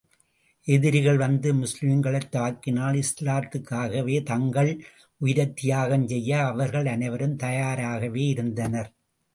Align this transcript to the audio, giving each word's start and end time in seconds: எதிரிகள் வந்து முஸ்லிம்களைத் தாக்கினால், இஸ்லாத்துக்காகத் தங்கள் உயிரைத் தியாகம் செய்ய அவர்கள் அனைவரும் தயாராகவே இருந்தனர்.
எதிரிகள் 0.67 1.17
வந்து 1.17 1.53
முஸ்லிம்களைத் 1.53 2.31
தாக்கினால், 2.31 3.03
இஸ்லாத்துக்காகத் 3.03 4.23
தங்கள் 4.23 4.83
உயிரைத் 5.17 5.55
தியாகம் 5.55 6.07
செய்ய 6.07 6.45
அவர்கள் 6.45 6.85
அனைவரும் 6.85 7.35
தயாராகவே 7.35 8.27
இருந்தனர். 8.27 8.91